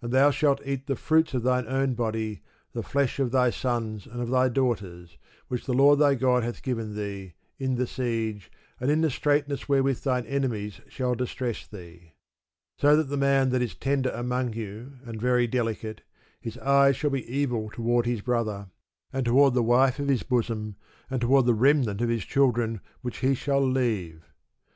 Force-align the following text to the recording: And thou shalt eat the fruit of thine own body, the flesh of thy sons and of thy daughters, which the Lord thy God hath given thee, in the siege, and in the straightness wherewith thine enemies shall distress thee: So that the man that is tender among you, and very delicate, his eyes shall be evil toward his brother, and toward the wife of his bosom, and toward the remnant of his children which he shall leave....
And 0.00 0.12
thou 0.12 0.30
shalt 0.30 0.64
eat 0.64 0.86
the 0.86 0.94
fruit 0.94 1.34
of 1.34 1.42
thine 1.42 1.66
own 1.66 1.94
body, 1.94 2.40
the 2.70 2.84
flesh 2.84 3.18
of 3.18 3.32
thy 3.32 3.50
sons 3.50 4.06
and 4.06 4.22
of 4.22 4.28
thy 4.30 4.48
daughters, 4.48 5.18
which 5.48 5.66
the 5.66 5.74
Lord 5.74 5.98
thy 5.98 6.14
God 6.14 6.44
hath 6.44 6.62
given 6.62 6.94
thee, 6.94 7.34
in 7.58 7.74
the 7.74 7.88
siege, 7.88 8.48
and 8.78 8.92
in 8.92 9.00
the 9.00 9.10
straightness 9.10 9.68
wherewith 9.68 10.04
thine 10.04 10.24
enemies 10.26 10.80
shall 10.86 11.16
distress 11.16 11.66
thee: 11.66 12.12
So 12.78 12.94
that 12.96 13.08
the 13.08 13.16
man 13.16 13.48
that 13.48 13.60
is 13.60 13.74
tender 13.74 14.10
among 14.10 14.52
you, 14.52 14.92
and 15.04 15.20
very 15.20 15.48
delicate, 15.48 16.02
his 16.40 16.56
eyes 16.58 16.94
shall 16.96 17.10
be 17.10 17.28
evil 17.28 17.68
toward 17.68 18.06
his 18.06 18.20
brother, 18.20 18.70
and 19.12 19.24
toward 19.24 19.54
the 19.54 19.64
wife 19.64 19.98
of 19.98 20.06
his 20.06 20.22
bosom, 20.22 20.76
and 21.10 21.20
toward 21.22 21.44
the 21.44 21.54
remnant 21.54 22.00
of 22.00 22.08
his 22.08 22.24
children 22.24 22.80
which 23.00 23.18
he 23.18 23.34
shall 23.34 23.66
leave.... 23.68 24.22